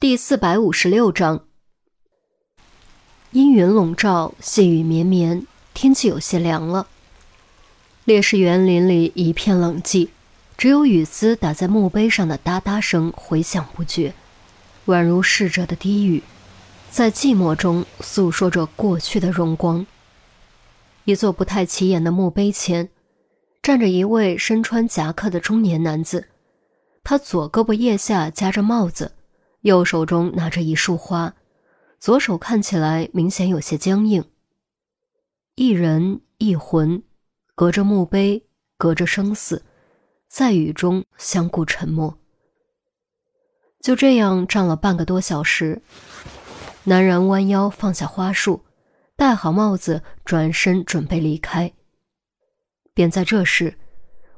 [0.00, 1.44] 第四百五十六章，
[3.32, 6.86] 阴云笼罩，细雨绵绵，天气有些凉了。
[8.04, 10.10] 烈士园林里一片冷寂，
[10.56, 14.14] 只有雨丝打在墓碑上的哒哒声回响不绝，
[14.86, 16.22] 宛如逝者的低语，
[16.88, 19.84] 在寂寞中诉说着过去的荣光。
[21.06, 22.88] 一座不太起眼的墓碑前，
[23.60, 26.28] 站着一位身穿夹克的中年男子，
[27.02, 29.14] 他左胳膊腋下夹着帽子。
[29.62, 31.34] 右手中拿着一束花，
[31.98, 34.24] 左手看起来明显有些僵硬。
[35.56, 37.02] 一人一魂，
[37.54, 39.64] 隔着墓碑，隔着生死，
[40.28, 42.18] 在雨中相顾沉默。
[43.80, 45.82] 就这样站了半个多小时，
[46.84, 48.64] 男人弯腰放下花束，
[49.16, 51.72] 戴好帽子，转身准备离开。
[52.94, 53.76] 便在这时，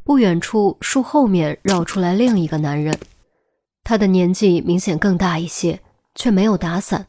[0.02, 2.98] 不远处树后面绕出来另一个男人。
[3.82, 5.80] 他的年纪明显更大一些，
[6.14, 7.06] 却没有打伞，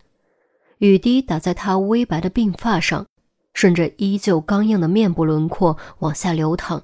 [0.79, 3.05] 雨滴打在他微白的鬓发上，
[3.53, 6.83] 顺着依旧刚硬的面部轮廓往下流淌，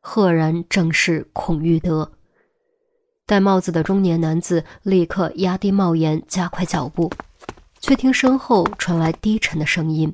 [0.00, 2.12] 赫然正是孔玉德。
[3.26, 7.10] 戴帽子的中年男子立刻压低帽檐，加快脚步，
[7.80, 10.12] 却听身后传来低沉的声音：“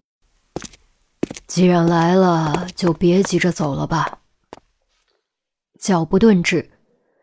[1.47, 4.21] 既然来了，就别急着走了吧。”
[5.79, 6.71] 脚步顿止。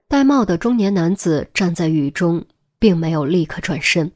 [0.07, 2.45] 戴帽的中年男子站在雨中，
[2.77, 4.11] 并没有立刻转身。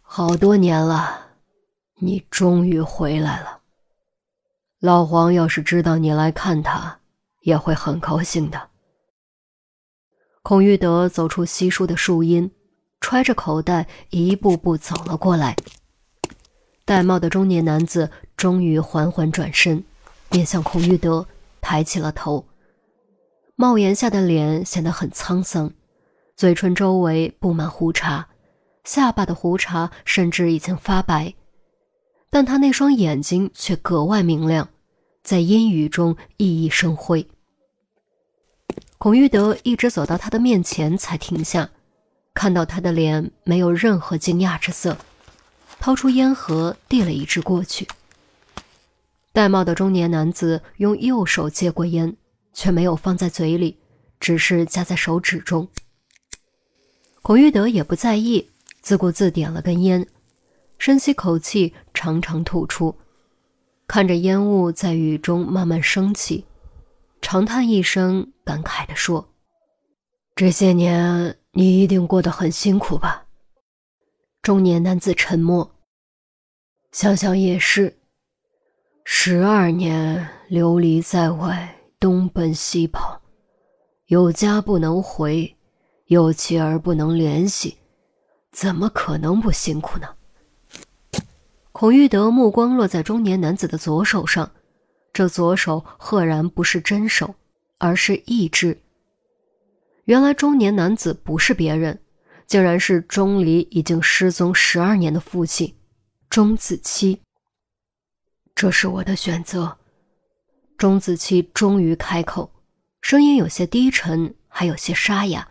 [0.00, 1.32] 好多年了，
[1.96, 3.60] 你终于回来了。
[4.80, 6.98] 老黄要是知道你来看他，
[7.42, 8.70] 也会很高兴的。
[10.42, 12.50] 孔玉德走出稀疏的树荫，
[13.00, 15.54] 揣着口袋，一步步走了过来。
[16.86, 19.84] 戴帽的中年男子终于缓缓转身，
[20.30, 21.26] 面向孔玉德，
[21.60, 22.46] 抬起了头。
[23.58, 25.72] 帽檐下的脸显得很沧桑，
[26.36, 28.26] 嘴唇周围布满胡茬，
[28.84, 31.32] 下巴的胡茬甚至已经发白，
[32.28, 34.68] 但他那双眼睛却格外明亮，
[35.22, 37.26] 在阴雨中熠熠生辉。
[38.98, 41.70] 孔玉德一直走到他的面前才停下，
[42.34, 44.98] 看到他的脸没有任何惊讶之色，
[45.80, 47.88] 掏出烟盒递了一支过去。
[49.32, 52.14] 戴帽的中年男子用右手接过烟。
[52.56, 53.78] 却没有放在嘴里，
[54.18, 55.68] 只是夹在手指中。
[57.20, 58.50] 孔玉德也不在意，
[58.80, 60.08] 自顾自点了根烟，
[60.78, 62.96] 深吸口气，长长吐出，
[63.86, 66.46] 看着烟雾在雨中慢慢升起，
[67.20, 69.28] 长叹一声，感慨地说
[70.34, 73.26] ：“这些年你一定过得很辛苦吧？”
[74.40, 75.76] 中年男子沉默，
[76.92, 77.98] 想想也是，
[79.04, 81.75] 十二年流离在外。
[82.06, 83.20] 东奔西跑，
[84.06, 85.56] 有家不能回，
[86.04, 87.78] 有妻儿不能联系，
[88.52, 90.06] 怎么可能不辛苦呢？
[91.72, 94.52] 孔玉德目光落在中年男子的左手上，
[95.12, 97.34] 这左手赫然不是真手，
[97.78, 98.80] 而是义肢。
[100.04, 101.98] 原来中年男子不是别人，
[102.46, 105.74] 竟然是钟离已经失踪十二年的父亲
[106.30, 107.20] 钟子期。
[108.54, 109.78] 这是我的选择。
[110.76, 112.50] 钟子期终于开口，
[113.00, 115.48] 声音有些低沉，还有些沙哑，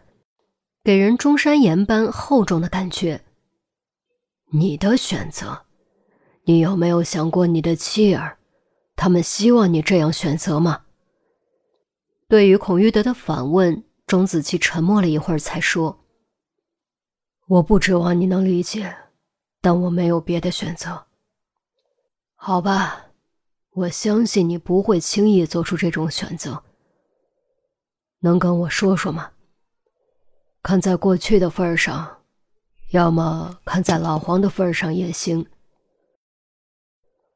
[0.83, 3.23] 给人中山岩般厚重的感觉。
[4.51, 5.65] 你的选择，
[6.43, 8.37] 你有没有想过你的妻儿？
[8.95, 10.83] 他们希望你这样选择吗？
[12.27, 16.05] 对于孔玉德的反问，钟子期沉默了一会儿，才说
[17.49, 18.95] ：“我不指望你能理解，
[19.59, 21.07] 但我没有别的选择。
[22.35, 23.01] 好吧。”
[23.75, 26.63] 我相信你不会轻易做出这种选择。
[28.21, 29.31] 能跟我说说吗？
[30.63, 32.21] 看在过去的份上，
[32.91, 35.45] 要么看在老黄的份上也行。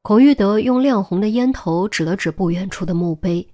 [0.00, 3.46] 孔玉德用亮红的烟头指了指不远处的墓碑。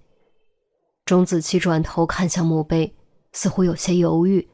[1.04, 2.96] 钟子期转头看向墓碑，
[3.32, 4.48] 似乎有些犹豫，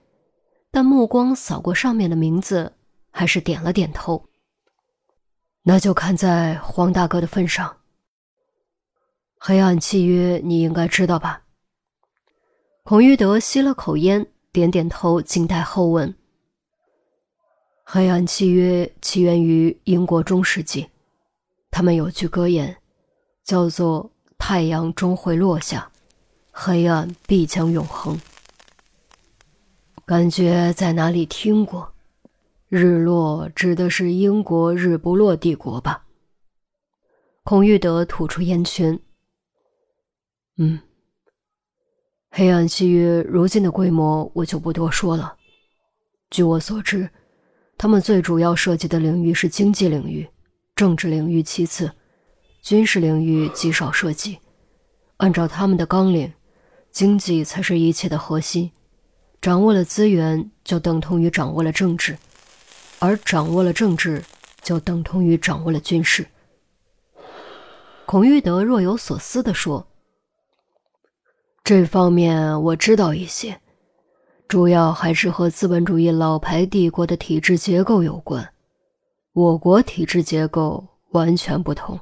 [0.71, 2.73] 但目光扫过上面的名字，
[3.11, 4.27] 还是点了点头。
[5.65, 7.77] 那就看在黄大哥的份上。
[9.45, 11.43] 黑暗契约，你应该知道吧？
[12.85, 16.15] 孔玉德吸了口烟，点点头，静待后问。
[17.83, 20.87] 黑暗契约起源于英国中世纪，
[21.73, 22.77] 他们有句格言，
[23.43, 25.91] 叫做“太阳终会落下，
[26.53, 28.17] 黑暗必将永恒”。
[30.07, 31.93] 感觉在哪里听过？
[32.69, 36.05] 日落指的是英国日不落帝国吧？
[37.43, 38.97] 孔玉德吐出烟圈。
[40.59, 40.79] 嗯，
[42.31, 45.37] 黑暗契约如今的规模我就不多说了，
[46.31, 47.09] 据我所知，
[47.79, 50.29] 他们最主要涉及的领域是经济领域，
[50.77, 51.91] 政治领域其次，
[52.61, 54.39] 军事领域极少涉及。
[55.17, 56.33] 按照他们的纲领，
[56.91, 58.71] 经济才是一切的核心。
[59.41, 62.17] 掌握了资源，就等同于掌握了政治，
[62.99, 64.23] 而掌握了政治，
[64.63, 66.27] 就等同于掌握了军事。
[68.07, 69.87] 孔玉德若有所思地说
[71.65, 73.61] ：“这方面我知道一些，
[74.49, 78.53] 主要还是和资本主义老牌帝国的体制结构有关。
[79.33, 82.01] 我国体制结构完全不同。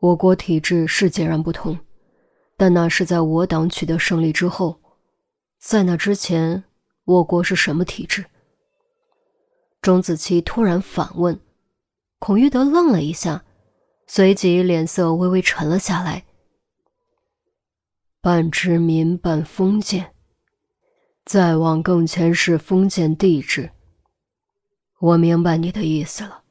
[0.00, 1.78] 我国体制是截然不同，
[2.58, 4.80] 但那是在我党取得胜利之后。
[5.58, 6.62] 在那之前，
[7.04, 8.26] 我国是什么体制？”
[9.80, 11.40] 钟子期突然反问，
[12.18, 13.44] 孔玉德愣了一下。
[14.06, 16.24] 随即脸色微微沉了下来。
[18.20, 20.12] 半殖民半封建，
[21.24, 23.70] 再往更前是封建帝制。
[24.98, 26.42] 我明白你的意思了，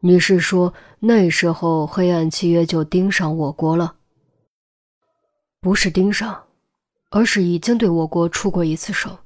[0.00, 3.96] 你是说那时候黑暗契约就盯上我国了？
[5.60, 6.44] 不是盯上，
[7.08, 9.20] 而是已经对我国出过一次手。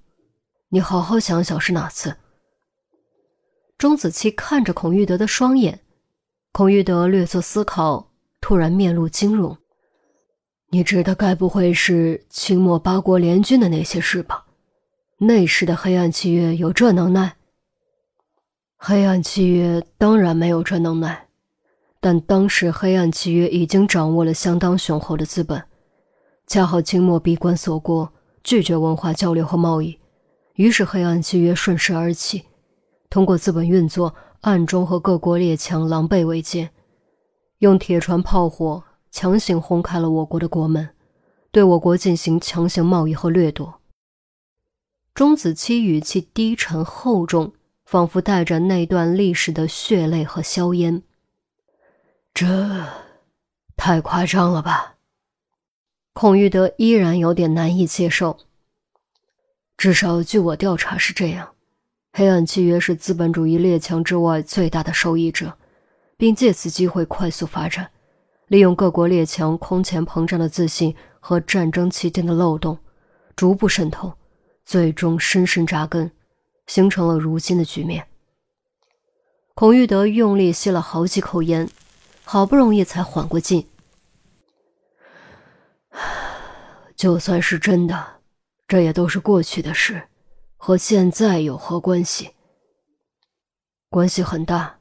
[0.68, 2.16] 你好好想想是哪次？
[3.76, 5.80] 钟子期看着孔玉德的双眼。
[6.52, 9.58] 孔玉德略作思考，突然面露惊容
[10.74, 14.46] ：“你指的该不会是清末八国联军的那些事吧？
[15.18, 17.36] 那时的黑暗契约有这能耐？
[18.78, 21.28] 黑暗契约当然没有这能耐，
[22.00, 25.62] 但当时黑暗契约已经掌握了相当雄厚的资本，
[26.46, 28.10] 恰好清末闭关锁国，
[28.42, 29.98] 拒绝文化交流和贸易，
[30.54, 32.44] 于是黑暗契约顺势而起，
[33.10, 36.70] 通过资本运作。”暗中和各国列强狼狈为奸，
[37.58, 38.82] 用铁船炮火
[39.12, 40.88] 强行轰开了我国的国门，
[41.50, 43.80] 对我国进行强行贸易和掠夺。
[45.14, 47.52] 钟子期语气低沉厚重，
[47.84, 51.02] 仿佛带着那段历史的血泪和硝烟。
[52.32, 52.86] 这
[53.76, 54.94] 太夸张了吧？
[56.14, 58.38] 孔玉德依然有点难以接受。
[59.76, 61.54] 至少据我调查是这样。
[62.14, 65.58] 黑暗契约是资本主义列强之外最大的受益者，
[66.16, 67.90] 并借此机会快速发展，
[68.52, 72.78] 利用各国列强空前膨胀的自信和战争期间的漏洞，
[73.34, 74.12] 逐步渗透，
[74.62, 76.12] 最终深深扎根，
[76.66, 78.06] 形成了如今的局面。
[79.54, 81.66] 孔玉德用力吸了好几口烟，
[82.24, 83.66] 好不容易才缓过劲。
[86.94, 88.20] 就算是真的，
[88.68, 90.08] 这也都是过去的事。
[90.58, 92.32] 和现在有何关系？
[93.88, 94.80] 关系很大。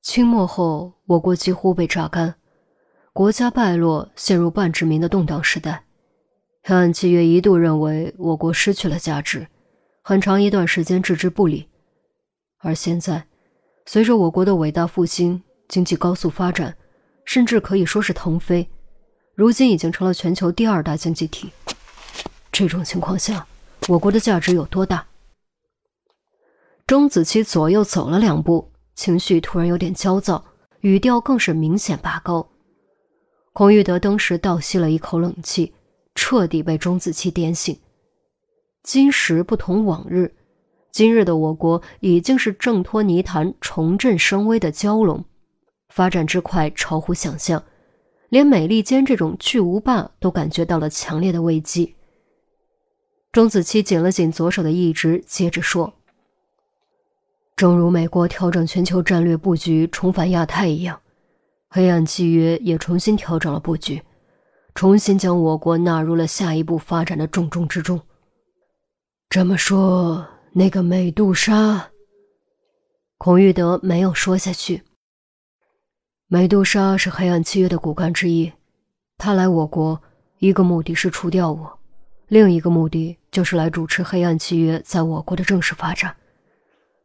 [0.00, 2.34] 清末后，我国几乎被榨干，
[3.14, 5.84] 国家败落，陷入半殖民的动荡时代。
[6.62, 9.46] 黑暗契约一度认为我国失去了价值，
[10.00, 11.68] 很长一段时间置之不理。
[12.60, 13.26] 而现在，
[13.84, 16.74] 随着我国的伟大复兴，经济高速发展，
[17.26, 18.66] 甚至可以说是腾飞，
[19.34, 21.50] 如今已经成了全球第二大经济体。
[22.50, 23.46] 这种情况下，
[23.88, 25.06] 我国的价值有多大？
[26.86, 30.42] 钟子期左右走了两步，情绪突然有点焦躁，
[30.80, 32.48] 语调更是明显拔高。
[33.52, 35.74] 孔玉德当时倒吸了一口冷气，
[36.14, 37.78] 彻底被钟子期点醒。
[38.82, 40.34] 今时不同往日，
[40.90, 45.22] 今日的我国已经是挣脱泥潭、重振声威的蛟龙，
[45.90, 47.62] 发展之快超乎想象，
[48.30, 51.94] 连美利坚这种巨无霸都感觉到了强烈的危机。
[53.32, 55.92] 钟子期紧了紧左手的意志，接着说
[57.54, 61.00] ：“正如美国调整全球战略布局，重返亚太一样，
[61.74, 64.02] 黑暗契约也重新调整了布局，
[64.74, 67.98] 重新将我国纳入了下一步发展的重中之重。
[69.30, 71.88] 这么说，那个美杜莎……”
[73.16, 74.82] 孔玉德没有说下去。
[76.26, 78.52] 美杜莎是黑暗契约的骨干之一，
[79.16, 79.98] 他来我国，
[80.40, 81.78] 一个目的是除掉我。
[82.28, 86.14] 另一个目的就是来主持黑暗契约在我国的正式发展，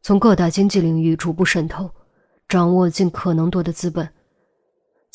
[0.01, 1.89] 从各大经济领域逐步渗透，
[2.49, 4.09] 掌握尽可能多的资本，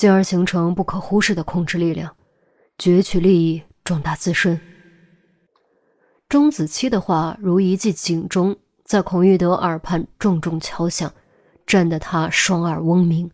[0.03, 2.17] 进而形成不可忽视的控制力量，
[2.77, 4.61] 攫取利益，壮大自身。
[6.29, 11.15] 钟子期的话如一记警钟，在孔玉德耳畔重重敲响，
[11.65, 13.31] 震得他双耳嗡鸣，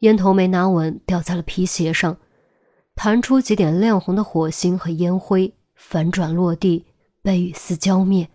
[0.00, 2.18] 烟头没拿稳，掉在了皮鞋上，
[2.94, 5.54] 弹出几点亮红的火星和烟灰。
[5.74, 6.84] 反转落地，
[7.22, 8.28] 被雨丝浇灭。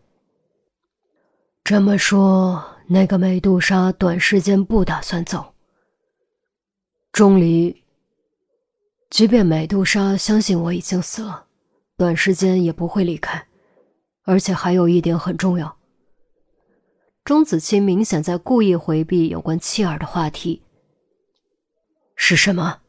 [1.63, 5.53] 这么说，那个美杜莎短时间不打算走。
[7.17, 7.83] 钟离，
[9.09, 11.47] 即便美杜莎相信我已经死了，
[11.97, 13.43] 短时间也不会离开。
[14.25, 15.79] 而且还有一点很重要。
[17.24, 20.62] 钟子期明显在故意回避有关妻儿的话题。
[22.15, 22.81] 是什么？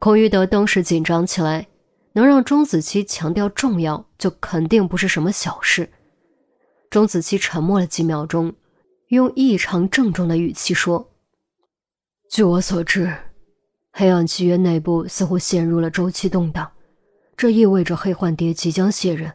[0.00, 1.68] 孔玉德当时紧张起来，
[2.14, 5.88] 能让钟子期强调重要，就肯定不是什么小事。
[6.90, 8.52] 钟子期沉默了几秒钟，
[9.10, 11.12] 用异常郑重的语气说
[12.34, 13.14] ：“据我所知，
[13.92, 16.68] 黑暗契约内部似乎陷入了周期动荡，
[17.36, 19.32] 这意味着黑幻蝶即将卸任，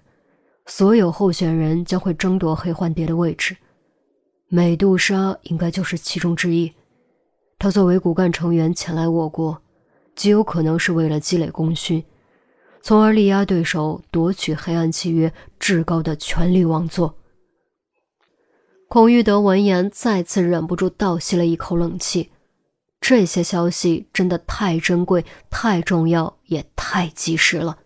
[0.66, 3.56] 所有候选人将会争夺黑幻蝶的位置。
[4.50, 6.74] 美杜莎应该就是其中之一。
[7.58, 9.62] 他作为骨干成员前来我国。”
[10.14, 12.04] 极有可能是为了积累功勋，
[12.82, 17.16] 从而力压对手，夺取黑暗契约至高的权力王座。
[18.90, 22.32] 孔玉德闻言，再次忍不住倒吸了一口冷气。
[23.02, 27.80] 这些消息真的太珍贵、太重要，也太及时了。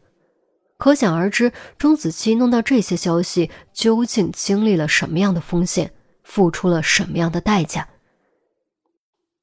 [0.77, 5.93] 可想而知，钟子期弄到这些消息，究竟经历了什么样的风险，
[6.23, 7.87] 付出了什么样的代价？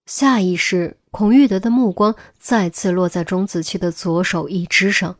[0.06, 0.96] 下意识。
[1.12, 5.18] 孔玉德的目光再次落在钟子期的左手一只上，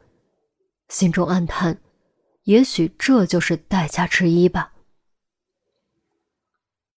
[0.88, 1.80] 心中暗叹：
[2.44, 4.72] 也许这就是代价之一吧。